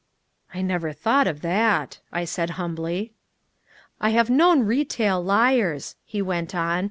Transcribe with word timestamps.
"I 0.51 0.63
never 0.63 0.93
thought 0.93 1.27
of 1.27 1.41
that," 1.41 1.99
I 2.11 2.25
said 2.25 2.51
humbly. 2.57 3.11
"I 3.99 4.09
have 4.09 4.31
known 4.31 4.63
retail 4.63 5.23
liars," 5.23 5.95
he 6.03 6.23
went 6.23 6.55
on. 6.55 6.79